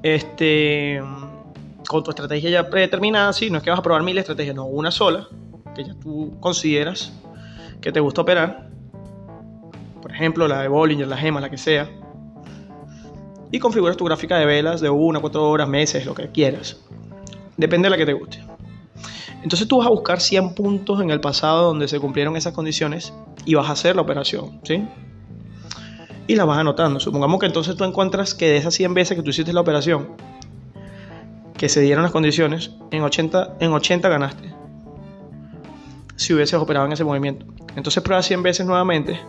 este, 0.04 1.02
con 1.88 2.04
tu 2.04 2.12
estrategia 2.12 2.50
ya 2.50 2.70
predeterminada, 2.70 3.34
sí, 3.34 3.50
no 3.50 3.58
es 3.58 3.64
que 3.64 3.70
vas 3.70 3.80
a 3.80 3.84
probar 3.84 4.04
mil 4.04 4.18
estrategias, 4.18 4.56
no, 4.56 4.66
una 4.66 4.92
sola, 4.92 5.28
que 5.76 5.84
ya 5.84 5.94
tú 5.96 6.38
consideras 6.40 7.14
que 7.82 7.92
te 7.92 8.00
gusta 8.00 8.22
operar. 8.22 8.70
Por 10.02 10.12
ejemplo, 10.12 10.48
la 10.48 10.62
de 10.62 10.68
Bollinger, 10.68 11.08
la 11.08 11.18
gema, 11.18 11.42
la 11.42 11.50
que 11.50 11.58
sea. 11.58 11.90
Y 13.52 13.60
configuras 13.60 13.98
tu 13.98 14.06
gráfica 14.06 14.38
de 14.38 14.46
velas 14.46 14.82
de 14.82 14.90
una, 14.90 15.20
cuatro 15.20 15.50
horas, 15.50 15.68
meses, 15.68 16.06
lo 16.06 16.14
que 16.14 16.30
quieras. 16.30 16.80
Depende 17.58 17.88
de 17.88 17.90
la 17.90 17.98
que 17.98 18.06
te 18.06 18.14
guste. 18.14 18.44
Entonces 19.44 19.68
tú 19.68 19.78
vas 19.78 19.88
a 19.88 19.90
buscar 19.90 20.20
100 20.20 20.54
puntos 20.54 21.02
en 21.02 21.10
el 21.12 21.22
pasado 21.22 21.68
donde 21.68 21.88
se 21.88 22.00
cumplieron 22.00 22.36
esas 22.36 22.54
condiciones 22.54 23.14
y 23.46 23.56
vas 23.56 23.70
a 23.70 23.72
hacer 23.72 23.96
la 23.96 24.02
operación, 24.02 24.60
¿sí? 24.64 24.86
Y 26.30 26.36
la 26.36 26.46
vas 26.46 26.60
anotando. 26.60 27.00
Supongamos 27.00 27.40
que 27.40 27.48
entonces 27.48 27.76
tú 27.76 27.84
encuentras 27.86 28.36
que 28.36 28.48
de 28.48 28.58
esas 28.58 28.76
100 28.76 28.94
veces 28.94 29.18
que 29.18 29.24
tú 29.24 29.32
hiciste 29.32 29.52
la 29.52 29.62
operación, 29.62 30.10
que 31.58 31.70
se 31.70 31.82
dieron 31.82 32.04
las 32.04 32.12
condiciones, 32.12 32.70
en 32.92 33.02
80, 33.02 33.56
en 33.60 33.74
80 33.74 34.08
ganaste. 34.10 34.54
Si 36.18 36.32
hubieses 36.36 36.54
operado 36.60 36.86
en 36.86 36.92
ese 36.92 37.04
movimiento. 37.04 37.48
Entonces 37.76 38.04
pruebas 38.04 38.28
100 38.28 38.44
veces 38.44 38.68
nuevamente, 38.68 39.20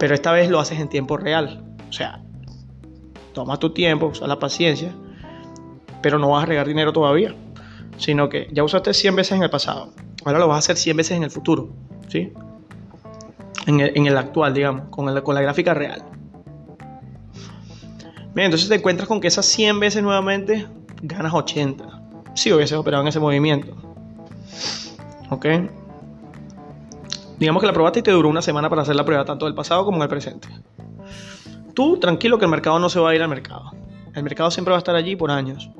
pero 0.00 0.14
esta 0.14 0.32
vez 0.32 0.50
lo 0.50 0.58
haces 0.58 0.80
en 0.80 0.88
tiempo 0.88 1.16
real. 1.16 1.62
O 1.88 1.92
sea, 1.92 2.20
toma 3.32 3.56
tu 3.56 3.70
tiempo, 3.70 4.06
usa 4.06 4.26
la 4.26 4.40
paciencia, 4.40 4.92
pero 6.02 6.18
no 6.18 6.30
vas 6.30 6.42
a 6.42 6.46
regar 6.46 6.66
dinero 6.66 6.92
todavía, 6.92 7.36
sino 7.98 8.28
que 8.28 8.48
ya 8.50 8.64
usaste 8.64 8.94
100 8.94 9.14
veces 9.14 9.36
en 9.36 9.44
el 9.44 9.50
pasado, 9.50 9.92
ahora 10.24 10.40
lo 10.40 10.48
vas 10.48 10.56
a 10.56 10.58
hacer 10.58 10.76
100 10.76 10.96
veces 10.96 11.16
en 11.18 11.22
el 11.22 11.30
futuro, 11.30 11.68
¿sí? 12.08 12.32
En 13.66 14.06
el, 14.06 14.16
actual, 14.16 14.54
digamos, 14.54 14.88
con, 14.90 15.20
con 15.20 15.34
la 15.34 15.40
gráfica 15.40 15.74
real. 15.74 16.02
Bien, 18.34 18.46
entonces 18.46 18.68
te 18.68 18.76
encuentras 18.76 19.08
con 19.08 19.20
que 19.20 19.28
esas 19.28 19.46
100 19.46 19.78
veces 19.78 20.02
nuevamente 20.02 20.66
ganas 21.02 21.34
80. 21.34 21.84
Si 22.34 22.52
hubieses 22.52 22.78
operado 22.78 23.02
en 23.02 23.08
ese 23.08 23.20
movimiento. 23.20 23.76
¿Ok? 25.28 25.46
Digamos 27.38 27.60
que 27.60 27.66
la 27.66 27.72
probaste 27.72 27.98
y 27.98 28.02
te 28.02 28.10
duró 28.10 28.28
una 28.28 28.40
semana 28.40 28.70
para 28.70 28.82
hacer 28.82 28.94
la 28.96 29.04
prueba, 29.04 29.24
tanto 29.24 29.46
del 29.46 29.54
pasado 29.54 29.84
como 29.84 29.98
del 29.98 30.08
presente. 30.08 30.48
Tú 31.74 31.98
tranquilo 31.98 32.38
que 32.38 32.44
el 32.44 32.50
mercado 32.50 32.78
no 32.78 32.88
se 32.88 33.00
va 33.00 33.10
a 33.10 33.14
ir 33.14 33.22
al 33.22 33.28
mercado. 33.28 33.72
El 34.14 34.22
mercado 34.22 34.50
siempre 34.50 34.72
va 34.72 34.76
a 34.76 34.78
estar 34.78 34.94
allí 34.94 35.16
por 35.16 35.30
años. 35.30 35.70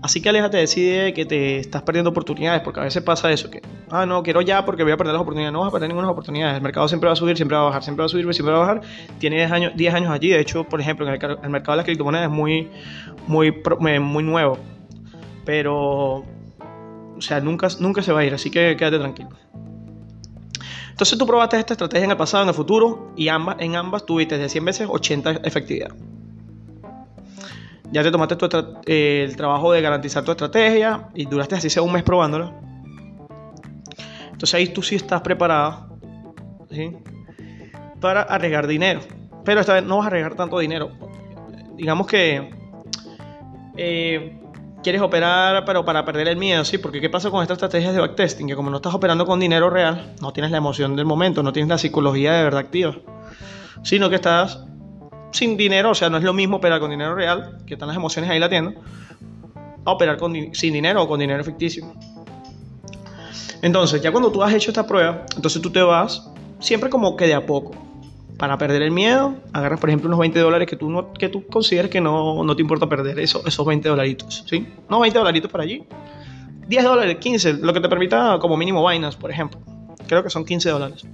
Así 0.00 0.22
que 0.22 0.28
aléjate 0.28 0.58
de 0.58 0.62
esa 0.62 1.12
que 1.12 1.26
te 1.28 1.58
estás 1.58 1.82
perdiendo 1.82 2.10
oportunidades, 2.10 2.62
porque 2.62 2.78
a 2.78 2.84
veces 2.84 3.02
pasa 3.02 3.32
eso, 3.32 3.50
que, 3.50 3.62
ah, 3.90 4.06
no, 4.06 4.22
quiero 4.22 4.40
ya 4.42 4.64
porque 4.64 4.84
voy 4.84 4.92
a 4.92 4.96
perder 4.96 5.12
las 5.12 5.22
oportunidades. 5.22 5.52
No 5.52 5.60
vas 5.60 5.68
a 5.68 5.72
perder 5.72 5.88
ninguna 5.88 6.08
oportunidad. 6.08 6.54
El 6.54 6.62
mercado 6.62 6.86
siempre 6.86 7.08
va 7.08 7.14
a 7.14 7.16
subir, 7.16 7.36
siempre 7.36 7.56
va 7.56 7.62
a 7.62 7.66
bajar, 7.66 7.82
siempre 7.82 8.02
va 8.02 8.06
a 8.06 8.08
subir, 8.08 8.32
siempre 8.32 8.54
va 8.54 8.58
a 8.58 8.74
bajar. 8.74 8.80
Tiene 9.18 9.36
10 9.36 9.50
años, 9.50 9.72
10 9.74 9.94
años 9.94 10.10
allí. 10.10 10.28
De 10.28 10.40
hecho, 10.40 10.64
por 10.64 10.80
ejemplo, 10.80 11.06
en 11.06 11.12
el, 11.12 11.50
mercado 11.50 11.72
de 11.72 11.76
las 11.78 11.84
criptomonedas 11.84 12.26
es 12.26 12.32
muy, 12.32 12.70
muy, 13.26 13.52
muy 14.00 14.22
nuevo. 14.22 14.58
Pero, 15.44 16.18
o 16.18 17.20
sea, 17.20 17.40
nunca, 17.40 17.66
nunca 17.80 18.02
se 18.02 18.12
va 18.12 18.20
a 18.20 18.24
ir, 18.24 18.34
así 18.34 18.50
que 18.50 18.76
quédate 18.76 18.98
tranquilo. 18.98 19.30
Entonces 20.90 21.18
tú 21.18 21.26
probaste 21.26 21.58
esta 21.58 21.74
estrategia 21.74 22.04
en 22.04 22.10
el 22.10 22.16
pasado, 22.16 22.42
en 22.44 22.48
el 22.50 22.54
futuro, 22.54 23.12
y 23.16 23.28
ambas, 23.28 23.56
en 23.60 23.76
ambas 23.76 24.04
tuviste 24.04 24.36
de 24.36 24.48
100 24.48 24.64
veces 24.64 24.88
80 24.90 25.40
efectividad. 25.44 25.90
Ya 27.90 28.02
te 28.02 28.10
tomaste 28.10 28.36
eh, 28.86 29.24
el 29.28 29.36
trabajo 29.36 29.72
de 29.72 29.80
garantizar 29.80 30.22
tu 30.24 30.30
estrategia 30.30 31.08
y 31.14 31.24
duraste 31.24 31.54
así 31.54 31.70
sea 31.70 31.82
un 31.82 31.92
mes 31.92 32.02
probándola. 32.02 32.52
Entonces 34.24 34.54
ahí 34.54 34.68
tú 34.68 34.82
sí 34.82 34.96
estás 34.96 35.20
preparado 35.22 35.88
para 38.00 38.22
arriesgar 38.22 38.66
dinero. 38.66 39.00
Pero 39.44 39.60
esta 39.60 39.74
vez 39.74 39.84
no 39.84 39.96
vas 39.96 40.04
a 40.04 40.08
arriesgar 40.08 40.34
tanto 40.34 40.58
dinero. 40.58 40.90
Digamos 41.76 42.06
que 42.06 42.50
eh, 43.76 44.38
quieres 44.82 45.00
operar, 45.00 45.64
pero 45.64 45.84
para 45.84 46.04
perder 46.04 46.28
el 46.28 46.36
miedo, 46.36 46.64
¿sí? 46.64 46.78
Porque 46.78 47.00
¿qué 47.00 47.08
pasa 47.08 47.30
con 47.30 47.42
estas 47.42 47.56
estrategias 47.56 47.94
de 47.94 48.00
backtesting? 48.00 48.46
Que 48.46 48.54
como 48.54 48.70
no 48.70 48.76
estás 48.76 48.94
operando 48.94 49.24
con 49.26 49.40
dinero 49.40 49.70
real, 49.70 50.14
no 50.20 50.32
tienes 50.32 50.50
la 50.50 50.58
emoción 50.58 50.96
del 50.96 51.06
momento, 51.06 51.42
no 51.42 51.52
tienes 51.52 51.68
la 51.68 51.78
psicología 51.78 52.34
de 52.34 52.44
verdad 52.44 52.60
activa, 52.60 52.96
sino 53.82 54.08
que 54.10 54.16
estás 54.16 54.67
sin 55.30 55.56
dinero, 55.56 55.90
o 55.90 55.94
sea, 55.94 56.10
no 56.10 56.16
es 56.16 56.24
lo 56.24 56.32
mismo 56.32 56.56
operar 56.56 56.80
con 56.80 56.90
dinero 56.90 57.14
real, 57.14 57.58
que 57.66 57.74
están 57.74 57.88
las 57.88 57.96
emociones 57.96 58.30
ahí 58.30 58.38
latiendo, 58.38 58.74
a 59.84 59.92
operar 59.92 60.16
con, 60.16 60.34
sin 60.54 60.72
dinero 60.72 61.02
o 61.02 61.08
con 61.08 61.20
dinero 61.20 61.42
ficticio. 61.44 61.92
Entonces, 63.62 64.00
ya 64.00 64.12
cuando 64.12 64.30
tú 64.30 64.42
has 64.42 64.52
hecho 64.54 64.70
esta 64.70 64.86
prueba, 64.86 65.24
entonces 65.34 65.60
tú 65.60 65.70
te 65.70 65.82
vas 65.82 66.30
siempre 66.60 66.90
como 66.90 67.16
que 67.16 67.26
de 67.26 67.34
a 67.34 67.44
poco 67.44 67.72
para 68.38 68.56
perder 68.56 68.82
el 68.82 68.92
miedo, 68.92 69.34
agarras 69.52 69.80
por 69.80 69.90
ejemplo 69.90 70.06
unos 70.06 70.20
20 70.20 70.38
dólares 70.38 70.68
que 70.68 70.76
tú, 70.76 70.88
no, 70.88 71.12
que 71.12 71.28
tú 71.28 71.44
consideres 71.48 71.90
que 71.90 72.00
no, 72.00 72.44
no 72.44 72.54
te 72.54 72.62
importa 72.62 72.88
perder 72.88 73.18
eso, 73.18 73.42
esos 73.44 73.66
20 73.66 73.88
dolaritos, 73.88 74.44
¿sí? 74.48 74.66
No 74.88 75.00
20 75.00 75.18
dolaritos 75.18 75.50
para 75.50 75.64
allí. 75.64 75.84
10 76.68 76.84
dólares, 76.84 77.16
15, 77.18 77.54
lo 77.54 77.72
que 77.72 77.80
te 77.80 77.88
permita 77.88 78.38
como 78.38 78.56
mínimo 78.56 78.86
Binance, 78.86 79.18
por 79.18 79.30
ejemplo. 79.30 79.58
Creo 80.06 80.22
que 80.22 80.30
son 80.30 80.44
15 80.44 80.70
dólares. 80.70 81.04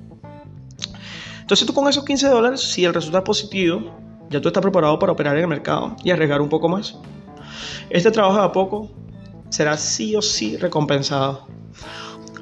Entonces 1.40 1.66
tú 1.66 1.73
con 1.73 1.88
esos 1.88 2.04
15 2.04 2.28
dólares, 2.28 2.61
si 2.61 2.85
el 2.85 2.92
resultado 2.92 3.23
es 3.23 3.26
positivo, 3.26 3.90
ya 4.31 4.40
tú 4.40 4.49
estás 4.49 4.62
preparado 4.62 4.99
para 4.99 5.12
operar 5.12 5.37
en 5.37 5.43
el 5.43 5.49
mercado 5.49 5.97
y 6.02 6.11
arriesgar 6.11 6.40
un 6.40 6.49
poco 6.49 6.69
más. 6.69 6.99
Este 7.90 8.11
trabajo 8.11 8.38
de 8.38 8.45
a 8.45 8.52
poco 8.52 8.90
será 9.49 9.76
sí 9.76 10.16
o 10.16 10.23
sí 10.23 10.57
recompensado. 10.57 11.47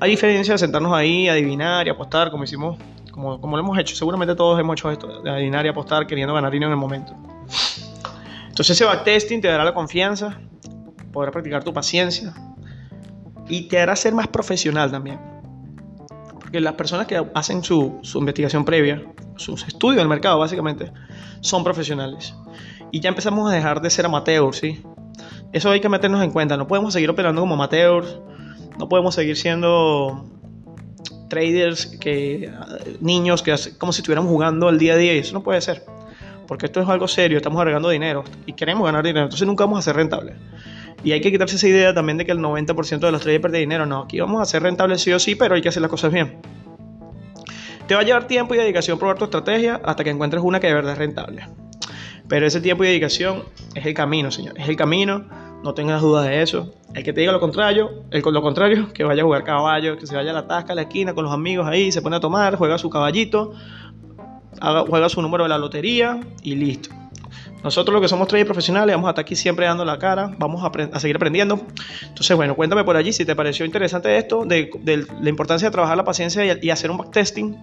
A 0.00 0.06
diferencia 0.06 0.54
de 0.54 0.58
sentarnos 0.58 0.92
ahí, 0.92 1.28
adivinar 1.28 1.86
y 1.86 1.90
apostar, 1.90 2.30
como 2.30 2.44
hicimos 2.44 2.78
como, 3.12 3.40
como 3.40 3.56
lo 3.56 3.62
hemos 3.62 3.78
hecho. 3.78 3.94
Seguramente 3.94 4.34
todos 4.34 4.58
hemos 4.58 4.74
hecho 4.74 4.90
esto, 4.90 5.22
de 5.22 5.30
adivinar 5.30 5.64
y 5.64 5.68
apostar 5.68 6.06
queriendo 6.06 6.34
ganar 6.34 6.50
dinero 6.50 6.72
en 6.72 6.78
el 6.78 6.80
momento. 6.80 7.14
Entonces 8.48 8.70
ese 8.70 8.84
backtesting 8.84 9.40
te 9.40 9.48
dará 9.48 9.64
la 9.64 9.74
confianza, 9.74 10.40
podrás 11.12 11.32
practicar 11.32 11.62
tu 11.62 11.72
paciencia 11.72 12.34
y 13.48 13.68
te 13.68 13.80
hará 13.80 13.94
ser 13.94 14.14
más 14.14 14.28
profesional 14.28 14.90
también. 14.90 15.20
Porque 16.40 16.60
las 16.60 16.74
personas 16.74 17.06
que 17.06 17.24
hacen 17.34 17.62
su, 17.62 17.98
su 18.02 18.18
investigación 18.18 18.64
previa, 18.64 19.02
sus 19.36 19.66
estudios 19.66 19.98
del 19.98 20.08
mercado 20.08 20.38
básicamente, 20.38 20.92
son 21.40 21.64
profesionales. 21.64 22.34
Y 22.90 23.00
ya 23.00 23.08
empezamos 23.08 23.50
a 23.50 23.54
dejar 23.54 23.80
de 23.80 23.90
ser 23.90 24.06
amateurs, 24.06 24.58
¿sí? 24.58 24.82
Eso 25.52 25.70
hay 25.70 25.80
que 25.80 25.88
meternos 25.88 26.22
en 26.22 26.30
cuenta. 26.30 26.56
No 26.56 26.66
podemos 26.66 26.92
seguir 26.92 27.10
operando 27.10 27.40
como 27.40 27.54
amateurs. 27.54 28.18
No 28.78 28.88
podemos 28.88 29.14
seguir 29.14 29.36
siendo 29.36 30.24
traders, 31.28 31.86
que 31.86 32.52
niños, 33.00 33.42
que 33.42 33.54
como 33.78 33.92
si 33.92 34.02
estuviéramos 34.02 34.30
jugando 34.30 34.68
el 34.68 34.78
día 34.78 34.92
a 34.92 34.96
día 34.96 35.14
y 35.14 35.18
eso 35.18 35.32
no 35.32 35.42
puede 35.42 35.62
ser. 35.62 35.82
Porque 36.46 36.66
esto 36.66 36.82
es 36.82 36.88
algo 36.88 37.08
serio, 37.08 37.38
estamos 37.38 37.58
agregando 37.58 37.88
dinero 37.88 38.24
y 38.44 38.52
queremos 38.52 38.84
ganar 38.84 39.02
dinero, 39.02 39.24
entonces 39.24 39.46
nunca 39.46 39.64
vamos 39.64 39.78
a 39.78 39.82
ser 39.82 39.96
rentables. 39.96 40.36
Y 41.02 41.12
hay 41.12 41.22
que 41.22 41.32
quitarse 41.32 41.56
esa 41.56 41.68
idea 41.68 41.94
también 41.94 42.18
de 42.18 42.26
que 42.26 42.32
el 42.32 42.38
90% 42.38 42.98
de 42.98 43.12
los 43.12 43.22
traders 43.22 43.40
pierde 43.40 43.58
dinero. 43.58 43.86
No, 43.86 44.02
aquí 44.02 44.20
vamos 44.20 44.42
a 44.42 44.44
ser 44.44 44.62
rentables 44.62 45.00
sí 45.00 45.10
o 45.12 45.18
sí, 45.18 45.34
pero 45.34 45.54
hay 45.54 45.62
que 45.62 45.70
hacer 45.70 45.80
las 45.80 45.90
cosas 45.90 46.12
bien. 46.12 46.36
Te 47.92 47.96
va 47.96 48.00
a 48.00 48.04
llevar 48.04 48.26
tiempo 48.26 48.54
y 48.54 48.56
dedicación 48.56 48.98
probar 48.98 49.18
tu 49.18 49.24
estrategia 49.26 49.78
hasta 49.84 50.02
que 50.02 50.08
encuentres 50.08 50.42
una 50.42 50.60
que 50.60 50.66
de 50.66 50.72
verdad 50.72 50.94
es 50.94 50.98
rentable. 50.98 51.46
Pero 52.26 52.46
ese 52.46 52.62
tiempo 52.62 52.84
y 52.84 52.86
dedicación 52.86 53.42
es 53.74 53.84
el 53.84 53.92
camino, 53.92 54.30
señor. 54.30 54.58
Es 54.58 54.66
el 54.66 54.76
camino 54.76 55.26
no 55.62 55.74
tengas 55.74 56.00
dudas 56.00 56.24
de 56.24 56.40
eso. 56.40 56.72
El 56.94 57.04
que 57.04 57.12
te 57.12 57.20
diga 57.20 57.32
lo 57.32 57.38
contrario, 57.40 58.04
el 58.10 58.22
con 58.22 58.32
lo 58.32 58.40
contrario, 58.40 58.90
que 58.94 59.04
vaya 59.04 59.20
a 59.20 59.24
jugar 59.26 59.44
caballo, 59.44 59.98
que 59.98 60.06
se 60.06 60.16
vaya 60.16 60.30
a 60.30 60.32
la 60.32 60.46
tasca, 60.46 60.72
a 60.72 60.76
la 60.76 60.82
esquina 60.82 61.12
con 61.12 61.24
los 61.24 61.34
amigos 61.34 61.66
ahí, 61.66 61.92
se 61.92 62.00
pone 62.00 62.16
a 62.16 62.20
tomar, 62.20 62.56
juega 62.56 62.78
su 62.78 62.88
caballito, 62.88 63.52
juega 64.88 65.10
su 65.10 65.20
número 65.20 65.42
de 65.42 65.50
la 65.50 65.58
lotería 65.58 66.18
y 66.42 66.54
listo. 66.54 67.01
Nosotros 67.62 67.92
los 67.92 68.02
que 68.02 68.08
somos 68.08 68.28
traders 68.28 68.46
profesionales 68.46 68.94
vamos 68.94 69.08
a 69.08 69.10
estar 69.10 69.22
aquí 69.22 69.36
siempre 69.36 69.66
dando 69.66 69.84
la 69.84 69.98
cara, 69.98 70.34
vamos 70.38 70.62
a, 70.64 71.00
seguir 71.00 71.16
aprendiendo. 71.16 71.60
Entonces, 72.02 72.36
bueno, 72.36 72.56
cuéntame 72.56 72.84
por 72.84 72.96
allí 72.96 73.12
si 73.12 73.24
te 73.24 73.36
pareció 73.36 73.64
interesante 73.64 74.16
esto, 74.16 74.44
de, 74.44 74.70
la 75.20 75.28
importancia 75.28 75.68
de 75.68 75.72
trabajar 75.72 75.96
la 75.96 76.04
paciencia 76.04 76.58
y, 76.60 76.70
hacer 76.70 76.90
un 76.90 76.98
backtesting 76.98 77.56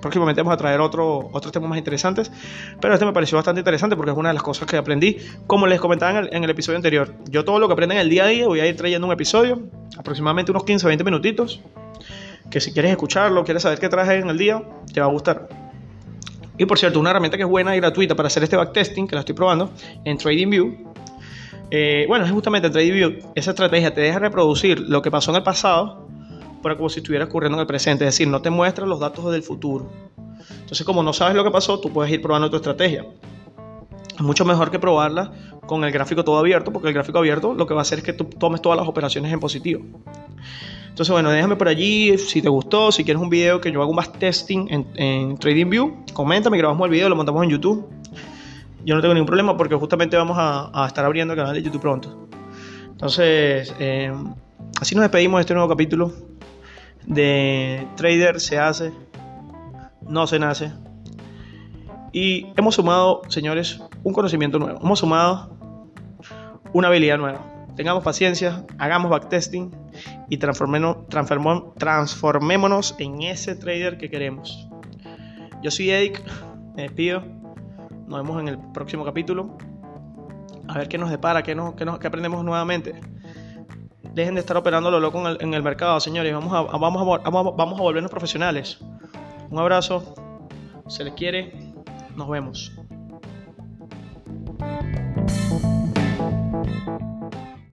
próximamente 0.00 0.40
vamos 0.40 0.54
a 0.54 0.56
traer 0.56 0.80
otro, 0.80 1.28
otros 1.32 1.52
temas 1.52 1.68
más 1.68 1.78
interesantes, 1.78 2.32
pero 2.80 2.94
este 2.94 3.04
me 3.04 3.12
pareció 3.12 3.36
bastante 3.36 3.60
interesante 3.60 3.94
porque 3.94 4.10
es 4.10 4.16
una 4.16 4.30
de 4.30 4.34
las 4.34 4.42
cosas 4.42 4.66
que 4.66 4.78
aprendí, 4.78 5.18
como 5.46 5.66
les 5.66 5.80
comentaba 5.80 6.20
en 6.20 6.44
el, 6.44 6.48
episodio 6.48 6.76
anterior. 6.76 7.14
Yo 7.28 7.44
todo 7.44 7.58
lo 7.58 7.66
que 7.66 7.74
aprendo 7.74 7.94
en 7.94 8.00
el 8.00 8.08
día 8.08 8.24
a 8.24 8.28
día 8.28 8.46
voy 8.46 8.60
a 8.60 8.66
ir 8.66 8.74
trayendo 8.74 9.06
un 9.06 9.12
episodio, 9.12 9.68
aproximadamente 9.98 10.50
unos 10.50 10.64
15 10.64 10.86
o 10.86 10.88
20 10.88 11.04
minutitos, 11.04 11.60
que 12.50 12.60
si 12.60 12.72
quieres 12.72 12.90
escucharlo, 12.90 13.44
quieres 13.44 13.64
saber 13.64 13.78
qué 13.78 13.90
traje 13.90 14.16
en 14.16 14.30
el 14.30 14.38
día, 14.38 14.62
te 14.92 15.00
va 15.00 15.06
a 15.06 15.10
gustar. 15.10 15.65
Y 16.58 16.64
por 16.64 16.78
cierto, 16.78 16.98
una 17.00 17.10
herramienta 17.10 17.36
que 17.36 17.42
es 17.42 17.48
buena 17.48 17.76
y 17.76 17.80
gratuita 17.80 18.14
para 18.14 18.28
hacer 18.28 18.42
este 18.42 18.56
backtesting, 18.56 19.06
que 19.06 19.14
la 19.14 19.20
estoy 19.20 19.34
probando 19.34 19.70
en 20.04 20.16
TradingView. 20.16 20.94
Eh, 21.70 22.04
bueno, 22.08 22.24
es 22.24 22.30
justamente 22.30 22.70
TradingView. 22.70 23.32
Esa 23.34 23.50
estrategia 23.50 23.92
te 23.92 24.00
deja 24.00 24.18
reproducir 24.18 24.80
lo 24.80 25.02
que 25.02 25.10
pasó 25.10 25.30
en 25.30 25.36
el 25.38 25.42
pasado 25.42 26.06
pero 26.66 26.76
como 26.76 26.88
si 26.88 26.98
estuviera 26.98 27.26
ocurriendo 27.26 27.56
en 27.56 27.60
el 27.60 27.66
presente, 27.68 28.04
es 28.04 28.14
decir, 28.14 28.26
no 28.26 28.42
te 28.42 28.50
muestra 28.50 28.86
los 28.86 28.98
datos 28.98 29.30
del 29.30 29.44
futuro. 29.44 29.88
Entonces, 30.50 30.84
como 30.84 31.00
no 31.04 31.12
sabes 31.12 31.36
lo 31.36 31.44
que 31.44 31.50
pasó, 31.52 31.78
tú 31.78 31.92
puedes 31.92 32.12
ir 32.12 32.20
probando 32.20 32.50
tu 32.50 32.56
estrategia. 32.56 33.06
Es 34.12 34.20
mucho 34.20 34.44
mejor 34.44 34.72
que 34.72 34.80
probarla 34.80 35.32
con 35.64 35.84
el 35.84 35.92
gráfico 35.92 36.24
todo 36.24 36.38
abierto, 36.38 36.72
porque 36.72 36.88
el 36.88 36.94
gráfico 36.94 37.18
abierto 37.18 37.54
lo 37.54 37.68
que 37.68 37.74
va 37.74 37.80
a 37.80 37.82
hacer 37.82 37.98
es 37.98 38.04
que 38.04 38.12
tú 38.12 38.24
tomes 38.24 38.62
todas 38.62 38.76
las 38.76 38.88
operaciones 38.88 39.32
en 39.32 39.38
positivo. 39.38 39.84
Entonces, 40.96 41.12
bueno, 41.12 41.28
déjame 41.28 41.56
por 41.56 41.68
allí 41.68 42.16
si 42.16 42.40
te 42.40 42.48
gustó, 42.48 42.90
si 42.90 43.04
quieres 43.04 43.22
un 43.22 43.28
video 43.28 43.60
que 43.60 43.70
yo 43.70 43.82
haga 43.82 43.90
un 43.90 43.96
backtesting 43.96 44.68
en, 44.70 44.86
en 44.94 45.36
TradingView, 45.36 46.06
coméntame, 46.14 46.56
grabamos 46.56 46.86
el 46.86 46.90
video, 46.90 47.10
lo 47.10 47.16
montamos 47.16 47.44
en 47.44 47.50
YouTube. 47.50 47.86
Yo 48.82 48.94
no 48.94 49.02
tengo 49.02 49.12
ningún 49.12 49.26
problema 49.26 49.58
porque 49.58 49.74
justamente 49.74 50.16
vamos 50.16 50.38
a, 50.40 50.86
estar 50.86 51.04
abriendo 51.04 51.34
el 51.34 51.38
canal 51.38 51.54
de 51.54 51.62
YouTube 51.62 51.82
pronto. 51.82 52.26
Entonces, 52.92 53.74
eh, 53.78 54.10
así 54.80 54.94
nos 54.94 55.02
despedimos 55.02 55.36
de 55.36 55.40
este 55.42 55.52
nuevo 55.52 55.68
capítulo 55.68 56.14
de 57.04 57.86
trader 57.96 58.40
se 58.40 58.58
hace, 58.58 58.90
no 60.00 60.26
se 60.26 60.38
nace. 60.38 60.72
Y 62.10 62.46
hemos 62.56 62.74
sumado, 62.74 63.20
señores, 63.28 63.82
un 64.02 64.14
conocimiento 64.14 64.58
nuevo. 64.58 64.80
Hemos 64.82 65.00
sumado 65.00 65.54
una 66.72 66.88
habilidad 66.88 67.18
nueva. 67.18 67.44
Tengamos 67.76 68.02
paciencia, 68.02 68.64
hagamos 68.78 69.10
backtesting 69.10 69.70
y 70.28 70.38
transformémonos 70.38 72.96
en 72.98 73.22
ese 73.22 73.54
trader 73.54 73.98
que 73.98 74.10
queremos. 74.10 74.68
Yo 75.62 75.70
soy 75.70 75.90
Eric, 75.90 76.20
me 76.74 76.82
despido. 76.82 77.22
Nos 78.06 78.22
vemos 78.22 78.40
en 78.40 78.48
el 78.48 78.58
próximo 78.72 79.04
capítulo. 79.04 79.56
A 80.68 80.78
ver 80.78 80.88
qué 80.88 80.98
nos 80.98 81.10
depara, 81.10 81.42
qué, 81.42 81.54
nos, 81.54 81.74
qué, 81.74 81.84
nos, 81.84 81.98
qué 81.98 82.06
aprendemos 82.06 82.44
nuevamente. 82.44 82.94
Dejen 84.14 84.34
de 84.34 84.40
estar 84.40 84.56
operando 84.56 84.90
lo 84.90 85.00
loco 85.00 85.28
en 85.28 85.54
el, 85.54 85.62
mercado, 85.62 86.00
señores. 86.00 86.32
Vamos 86.32 86.52
a, 86.52 86.62
vamos, 86.78 87.20
a, 87.24 87.30
vamos 87.30 87.78
a 87.78 87.82
volvernos 87.82 88.10
profesionales. 88.10 88.78
Un 89.50 89.58
abrazo. 89.58 90.14
Se 90.88 91.04
les 91.04 91.14
quiere. 91.14 91.74
Nos 92.16 92.28
vemos. 92.28 92.75